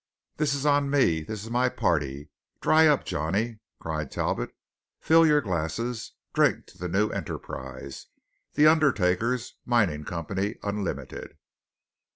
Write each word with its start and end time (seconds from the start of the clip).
"This 0.37 0.55
is 0.55 0.65
on 0.65 0.89
me! 0.89 1.21
This 1.21 1.43
is 1.43 1.51
my 1.51 1.69
party! 1.69 2.31
Dry 2.59 2.87
up, 2.87 3.05
Johnny!" 3.05 3.59
cried 3.79 4.09
Talbot. 4.09 4.49
"Fill 4.99 5.27
your 5.27 5.41
glasses. 5.41 6.13
Drink 6.33 6.65
to 6.65 6.79
the 6.79 6.87
new 6.87 7.09
enterprise; 7.11 8.07
the 8.55 8.65
Undertakers' 8.65 9.59
Mining 9.63 10.03
Company, 10.03 10.55
Unlimited." 10.63 11.37